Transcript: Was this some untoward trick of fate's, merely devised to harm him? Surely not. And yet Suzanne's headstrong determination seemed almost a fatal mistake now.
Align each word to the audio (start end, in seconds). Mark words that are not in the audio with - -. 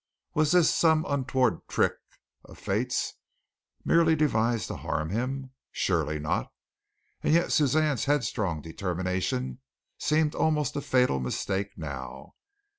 Was 0.33 0.53
this 0.53 0.73
some 0.73 1.05
untoward 1.07 1.67
trick 1.67 1.93
of 2.45 2.57
fate's, 2.57 3.13
merely 3.85 4.15
devised 4.15 4.67
to 4.69 4.77
harm 4.77 5.11
him? 5.11 5.51
Surely 5.71 6.17
not. 6.17 6.51
And 7.21 7.35
yet 7.35 7.51
Suzanne's 7.51 8.05
headstrong 8.05 8.63
determination 8.63 9.59
seemed 9.99 10.33
almost 10.33 10.75
a 10.75 10.81
fatal 10.81 11.19
mistake 11.19 11.77
now. 11.77 12.33